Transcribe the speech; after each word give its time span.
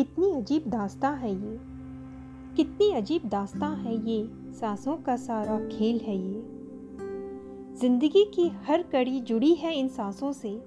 कितनी 0.00 0.32
अजीब 0.32 0.62
दास्ता 0.66 1.08
है 1.08 1.30
ये। 1.30 1.58
कितनी 2.56 2.92
अजीब 2.92 3.28
दास्ता 3.28 3.66
है 3.66 4.10
ये। 4.10 4.28
सांसों 4.52 4.96
का 4.96 5.16
सारा 5.16 5.58
खेल 5.68 5.98
है 5.98 6.16
ये। 6.16 6.42
ज़िंदगी 7.80 8.24
की 8.24 8.48
हर 8.48 8.82
कड़ी 8.82 9.20
जुड़ी 9.20 9.54
है 9.54 9.74
इन 9.74 9.88
सांसों 9.88 10.32
से। 10.32 10.62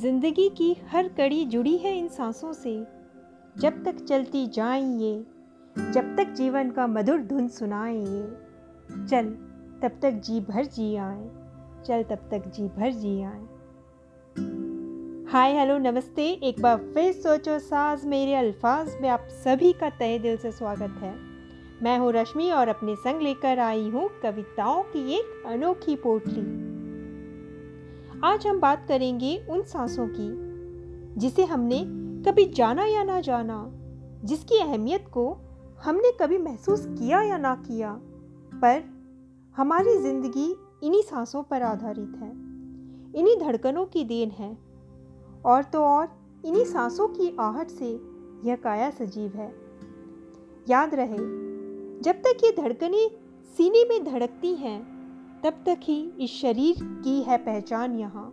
ज़िंदगी 0.00 0.48
की 0.48 0.76
हर 0.88 1.08
कड़ी 1.08 1.44
जुड़ी 1.44 1.76
है 1.76 1.98
इन 1.98 2.08
सांसों 2.08 2.52
से। 2.52 2.86
जब 3.58 3.84
तक 3.84 4.04
चलती 4.04 4.46
जाएँ 4.46 4.98
ये। 4.98 5.26
जब 5.92 6.16
तक 6.16 6.32
जीवन 6.32 6.70
का 6.70 6.86
मधुर 6.86 7.22
धुन 7.22 7.48
सुनाएँ 7.48 8.04
ये। 8.04 8.28
चल, 9.06 9.26
तब 9.82 9.98
तक 10.02 10.10
जी 10.10 10.40
भर 10.40 10.64
जी 10.64 10.96
आए। 10.96 11.30
चल, 11.86 12.02
तब 12.02 12.28
तक 12.30 12.48
जी 12.48 12.68
भर 12.68 12.92
जी 12.92 13.22
आए। 13.22 13.46
हाय, 15.32 15.52
हेलो, 15.52 15.76
नमस्ते। 15.78 16.22
एक 16.44 16.60
बार 16.62 16.76
फिर 16.94 17.12
सोचो 17.12 17.58
साज 17.58 18.04
मेरे 18.04 18.34
अल्फाज 18.34 18.88
में 19.00 19.08
आप 19.08 19.28
सभी 19.34 19.72
का 19.72 19.88
तहे 19.90 20.18
दिल 20.18 20.36
से 20.36 20.50
स्वागत 20.52 20.98
है। 21.02 21.12
मैं 21.82 21.96
हूँ 21.98 22.10
रश्मि 22.12 22.50
और 22.50 22.68
अपने 22.68 22.96
संग 22.96 23.22
लेकर 23.22 23.58
आई 23.58 23.88
हूँ 23.88 24.08
कविताओं 24.22 24.82
की 24.82 25.14
एक 25.14 25.46
अनोखी 25.46 25.94
पोटली। 25.96 26.42
आज 28.24 28.46
हम 28.46 28.60
बात 28.60 28.84
करेंगे 28.88 29.36
उन 29.50 29.62
सांसों 29.62 30.06
की, 30.08 30.28
जिसे 31.20 31.44
हमने 31.44 31.78
कभी 32.24 32.44
जाना 32.44 32.84
या 32.86 33.04
ना 33.04 33.20
जाना, 33.20 33.64
जिसकी 34.24 34.58
अहमियत 34.58 35.06
को 35.12 35.24
हमने 35.84 36.10
कभी 36.20 36.38
महसूस 36.38 36.84
किया 36.88 37.22
या 37.22 37.38
ना 37.38 37.54
किया, 37.54 37.92
पर 38.54 38.82
हमारी 39.56 39.96
ज़िंदगी 39.98 40.50
इन्हीं 40.82 41.02
सांसों 41.02 41.42
पर 41.42 41.62
आधारित 41.62 42.12
है। 42.20 42.30
इन्हीं 43.20 43.36
धड़कनों 43.36 43.84
की 43.86 44.04
देन 44.04 44.30
है 44.30 44.71
और 45.44 45.62
तो 45.62 45.84
और 45.84 46.08
इन्हीं 46.44 46.64
सांसों 46.64 47.08
की 47.08 47.36
आहट 47.40 47.70
से 47.70 47.90
यह 48.44 48.56
काया 48.56 48.90
सजीव 48.90 49.36
है। 49.36 49.50
याद 50.68 50.94
रहे 50.94 51.16
जब 52.02 52.22
तक 52.22 52.44
ये 52.44 52.50
धड़कनें 52.52 53.08
सीने 53.56 53.84
में 53.84 54.04
धड़कती 54.04 54.54
हैं 54.54 54.80
तब 55.44 55.62
तक 55.66 55.80
ही 55.82 56.00
इस 56.20 56.30
शरीर 56.30 56.76
की 57.04 57.20
है 57.22 57.38
पहचान 57.38 57.98
यहाँ। 57.98 58.30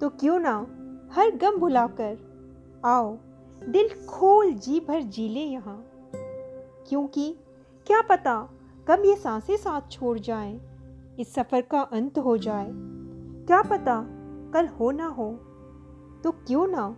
तो 0.00 0.08
क्यों 0.10 0.38
ना 0.38 0.56
हर 1.12 1.30
गम 1.36 1.56
भुलाकर 1.56 2.18
आओ 2.84 3.16
दिल 3.62 3.88
खोल 4.06 4.52
जी 4.52 4.80
भर 4.80 5.02
जी 5.02 5.28
ले 5.28 5.40
यहाँ। 5.40 5.84
क्योंकि 6.88 7.34
क्या 7.86 8.00
पता 8.00 8.36
कब 8.86 9.02
ये 9.04 9.14
साँसें 9.16 9.56
साथ 9.56 9.90
छोड़ 9.90 10.18
जाएँ, 10.18 10.60
इस 11.20 11.34
सफ़र 11.34 11.60
का 11.60 11.80
अंत 11.80 12.18
हो 12.18 12.36
जाए। 12.38 12.68
क्या 13.46 13.62
पता 13.62 14.04
कल 14.54 14.66
हो 14.66 14.90
ना 14.90 15.06
हो 15.08 15.28
तो 16.24 16.30
क्यों 16.46 16.66
ना 16.68 16.96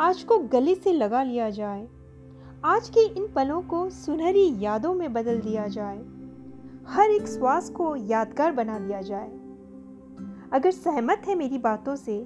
आज 0.00 0.22
को 0.22 0.38
गले 0.38 0.74
से 0.74 0.92
लगा 0.92 1.22
लिया 1.22 1.50
जाए। 1.50 1.88
आज 2.64 2.88
के 2.88 3.06
इन 3.06 3.26
पलों 3.32 3.62
को 3.62 3.88
सुनहरी 3.90 4.52
यादों 4.58 4.94
में 4.94 5.12
बदल 5.12 5.40
दिया 5.40 5.66
जाए। 5.68 5.98
हर 6.86 7.10
एक 7.10 7.26
श्वास 7.26 7.70
को 7.70 7.94
यादगार 7.96 8.52
बना 8.52 8.78
दिया 8.78 9.00
जाए। 9.02 9.30
अगर 10.52 10.70
सहमत 10.70 11.22
है 11.26 11.34
मेरी 11.34 11.58
बातों 11.58 11.96
से 11.96 12.18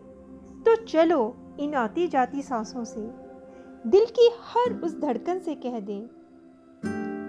तो 0.67 0.75
चलो 0.77 1.37
इन 1.61 1.75
आती 1.75 2.07
जाती 2.07 2.43
सांसों 2.43 2.85
से, 2.85 3.01
दिल 3.87 4.05
की 4.11 4.29
हर 4.43 4.81
उस 4.81 4.99
धड़कन 5.01 5.39
से 5.39 5.55
कह 5.55 5.79
दें। 5.81 6.09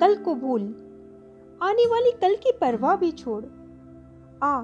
कल 0.02 0.16
को 0.16 0.36
भूल, 0.36 0.62
आने 1.62 1.86
वाली 1.86 2.12
कल 2.12 2.36
की 2.36 2.52
परवाह 2.62 2.96
भी 2.96 3.12
छोड़। 3.12 3.44
आ, 4.44 4.60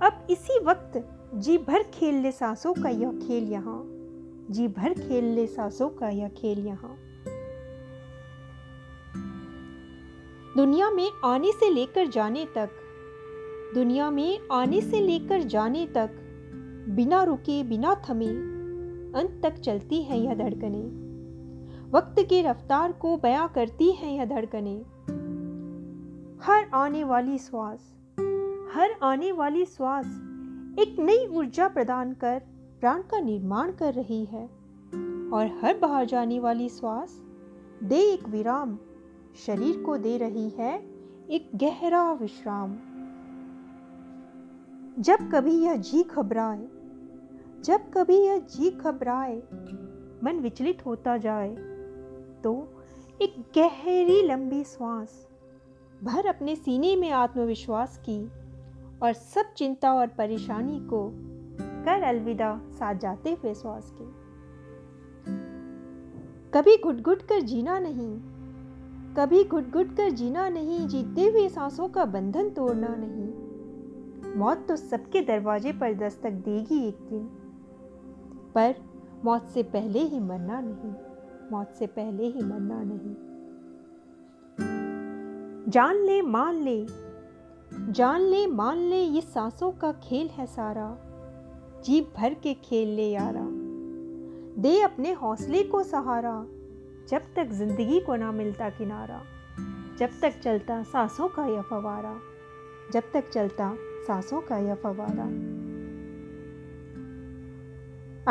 अब 0.00 0.26
इसी 0.30 0.58
वक्त 0.64 0.96
जी 1.34 1.58
भर 1.58 1.82
खेल 1.82 2.14
ले 2.14 2.32
सांसों 2.32 2.74
का 2.74 2.88
यह 2.88 3.12
खेल 3.12 3.44
यहाँ। 3.44 3.82
जी 4.50 4.68
भर 4.68 4.92
खेल 4.94 5.24
ले 5.24 5.46
सांसों 5.46 5.88
का 5.88 6.08
यह 6.08 6.28
खेल 6.28 6.66
यहाँ। 6.66 6.96
दुनिया 10.56 10.90
में 10.90 11.10
आने 11.24 11.52
से 11.52 11.70
लेकर 11.70 12.06
जाने 12.06 12.46
तक, 12.54 12.70
दुनिया 13.74 14.10
में 14.10 14.38
आने 14.52 14.80
से 14.80 15.00
लेकर 15.00 15.42
जाने 15.42 15.86
तक, 15.86 16.10
बिना 16.88 17.22
रुके, 17.22 17.62
बिना 17.62 17.94
थमे, 17.94 18.28
अंत 19.20 19.40
तक 19.42 19.54
चलती 19.54 20.02
है 20.02 20.20
यह 20.20 20.34
धड़कने। 20.34 20.82
वक्त 21.90 22.22
की 22.28 22.42
रफ्तार 22.42 22.92
को 22.92 23.16
बयां 23.16 23.48
करती 23.48 23.92
हैं 23.92 24.12
यह 24.12 24.24
धड़कने। 24.24 24.76
हर 26.44 26.70
आने 26.74 27.04
वाली 27.04 27.38
श्वास, 27.38 27.94
हर 28.74 28.96
आने 29.02 29.32
वाली 29.32 29.64
श्वास 29.64 30.20
एक 30.78 30.98
नई 30.98 31.26
ऊर्जा 31.26 31.68
प्रदान 31.68 32.12
कर, 32.12 32.42
प्राण 32.80 33.02
का 33.02 33.20
निर्माण 33.20 33.72
कर 33.72 33.94
रही 33.94 34.24
है। 34.24 34.44
और 35.32 35.58
हर 35.62 35.78
बाहर 35.78 36.04
जाने 36.04 36.38
वाली 36.40 36.68
श्वास 36.68 37.20
दे 37.82 38.00
एक 38.12 38.28
विराम, 38.28 38.78
शरीर 39.46 39.82
को 39.82 39.96
दे 39.96 40.16
रही 40.18 40.48
है 40.48 40.84
एक 41.30 41.50
गहरा 41.54 42.12
विश्राम। 42.12 42.76
जब 44.98 45.30
कभी 45.34 45.56
यह 45.58 45.76
जी 45.76 46.02
घबराए, 46.02 46.66
जब 47.64 47.90
कभी 47.94 48.16
यह 48.16 48.38
जी 48.38 48.70
घबराए, 48.70 49.36
मन 50.24 50.40
विचलित 50.42 50.86
होता 50.86 51.16
जाए 51.16 51.54
तो 52.44 52.56
एक 53.22 53.34
गहरी 53.58 54.22
लंबी 54.22 54.64
श्वास, 54.64 55.26
भर 56.04 56.26
अपने 56.26 56.56
सीने 56.56 56.96
में 56.96 57.10
आत्मविश्वास 57.10 57.98
की 57.98 58.20
और 59.02 59.12
सब 59.12 59.52
चिंता 59.56 59.92
और 59.94 60.06
परेशानी 60.06 60.78
को 60.80 61.10
कर 61.84 62.02
अलविदा 62.02 62.60
साथ 62.70 62.94
जाते 62.94 63.32
हुए 63.32 63.54
श्वास 63.54 63.92
के 63.98 64.06
कभी 66.52 66.76
घुट 66.76 67.00
घुट 67.00 67.22
कर 67.22 67.40
जीना 67.40 67.78
नहीं, 67.78 68.18
कभी 69.14 69.44
घुट 69.44 69.70
घुट 69.70 69.96
कर 69.96 70.10
जीना 70.10 70.48
नहीं, 70.48 70.86
जीते 70.88 71.28
हुए 71.28 71.48
सांसों 71.48 71.88
का 71.88 72.04
बंधन 72.04 72.50
तोड़ना 72.50 72.94
नहीं। 72.98 74.34
मौत 74.34 74.64
तो 74.68 74.76
सबके 74.76 75.20
दरवाजे 75.20 75.72
पर 75.72 75.94
दस्तक 75.94 76.30
देगी 76.30 76.78
एक 76.88 76.98
दिन, 77.08 77.24
पर 78.54 78.74
मौत 79.24 79.46
से 79.46 79.62
पहले 79.62 79.98
ही 79.98 80.20
मरना 80.20 80.60
नहीं, 80.60 80.92
मौत 81.52 81.74
से 81.78 81.86
पहले 81.86 82.26
ही 82.26 82.42
मरना 82.42 82.82
नहीं। 82.82 83.14
जान 85.70 85.96
ले, 85.96 86.22
मान 86.22 86.54
ले 86.54 87.07
जान 87.74 88.20
ले, 88.20 88.46
मान 88.46 88.78
ले, 88.78 89.02
ये 89.02 89.20
सांसों 89.20 89.72
का 89.72 89.92
खेल 89.92 90.28
है 90.28 90.46
सारा। 90.46 90.98
जीप 91.84 92.12
भर 92.16 92.34
के 92.34 92.54
खेल 92.54 92.88
ले 92.88 93.10
यारा। 93.10 93.44
दे 94.62 94.80
अपने 94.80 95.12
हौसले 95.12 95.62
को 95.62 95.82
सहारा, 95.82 96.46
जब 97.08 97.22
तक 97.36 97.48
ज़िंदगी 97.52 98.00
को 98.00 98.16
ना 98.16 98.32
मिलता 98.32 98.68
किनारा। 98.70 99.22
जब 99.98 100.08
तक 100.22 100.40
चलता 100.44 100.82
सांसों 100.82 101.28
का 101.28 101.46
यह 101.46 101.62
फवारा। 101.62 102.20
जब 102.92 103.02
तक 103.14 103.30
चलता 103.30 103.76
सांसों 103.78 104.40
का 104.40 104.56
यह 104.56 104.74
फवारा। 104.74 105.58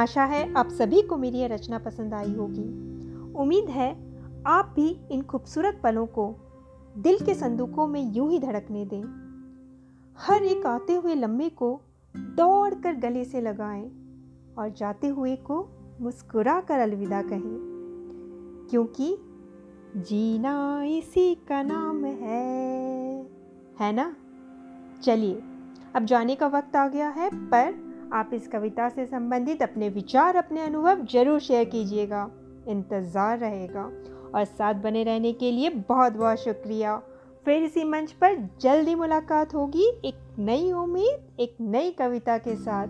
आशा 0.02 0.24
है 0.24 0.54
आप 0.54 0.70
सभी 0.70 1.02
को 1.02 1.18
मेरी 1.18 1.38
यह 1.38 1.48
रचना 1.48 1.80
पसंद 1.80 2.14
आई 2.14 2.34
होगी। 2.34 2.68
उम्मीद 3.34 3.70
है 3.70 4.08
आप 4.46 4.74
भी 4.76 5.00
इन 5.12 5.22
खूबसूरत 5.22 5.82
पलों 5.84 6.06
को 6.06 6.36
दिल 6.98 7.20
के 7.20 7.34
संदूकों 7.34 7.88
में 7.88 8.14
यूँ 8.14 8.32
ही 8.32 8.40
धड़कने 8.40 8.86
दें। 8.86 9.27
हर 10.20 10.44
एक 10.44 10.66
आते 10.66 10.94
हुए 10.94 11.16
लम्बे 11.16 11.50
को 11.50 11.70
दौड़ 12.16 12.74
कर 12.74 12.96
गले 12.96 13.24
से 13.26 13.42
लगाएँ 13.42 13.84
और 14.58 14.70
जाते 14.70 15.08
हुए 15.08 15.36
को 15.36 15.58
मुस्कुरा 16.02 16.60
कर 16.62 16.80
अलविदा 16.80 17.22
कहें, 17.22 18.68
क्योंकि 18.70 19.18
जीना 19.98 20.84
इसी 20.84 21.36
का 21.36 21.62
नाम 21.64 22.06
है। 22.06 23.26
है 23.80 23.92
ना? 23.94 24.16
चलिए, 25.04 25.42
अब 25.96 26.06
जाने 26.06 26.36
का 26.36 26.48
वक्त 26.48 26.76
आ 26.76 26.88
गया 26.88 27.10
है, 27.10 27.30
पर 27.50 28.10
आप 28.14 28.30
इस 28.34 28.48
कविता 28.48 28.90
से 28.90 29.06
संबंधित 29.06 29.64
अपने 29.64 29.90
विचार, 29.90 30.36
अपने 30.36 30.62
अनुभव 30.62 31.06
ज़रूर 31.06 31.40
शेयर 31.40 31.66
कीजिएगा। 31.66 32.30
इंतज़ार 32.68 33.38
रहेगा। 33.40 33.84
और 34.36 34.46
साथ 34.46 34.74
बने 34.74 35.04
रहने 35.04 35.34
के 35.34 35.52
लिए 35.52 35.70
बहुत 35.70 36.14
बहुत 36.14 36.38
शुक्रिया। 36.38 37.02
फिर 37.48 37.64
इसी 37.64 37.84
मंच 37.84 38.12
पर 38.12 38.50
जल्दी 38.62 38.96
मुलाकात 38.96 39.54
होगी 39.56 40.02
एक 40.06 40.36
नई 40.40 40.72
उम्मीद, 40.72 41.40
एक 41.40 41.56
नई 41.62 41.92
कविता 41.92 42.38
के 42.38 42.56
साथ। 42.56 42.88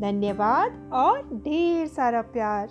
धन्यवाद 0.00 0.90
और 0.92 1.22
ढेर 1.44 1.86
सारा 1.86 2.22
प्यार। 2.22 2.68